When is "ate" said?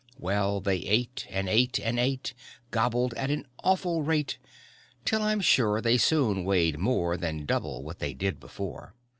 0.77-1.27, 1.47-1.77, 1.99-2.33